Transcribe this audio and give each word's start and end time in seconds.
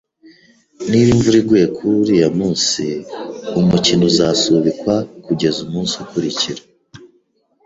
Niba 0.89 1.09
imvura 1.15 1.37
iguye 1.41 1.65
kuri 1.75 1.93
uriya 2.01 2.29
munsi, 2.39 2.83
umukino 3.59 4.03
uzasubikwa 4.11 4.95
kugeza 5.25 5.57
umunsi 5.67 5.93
ukurikira 6.03 6.61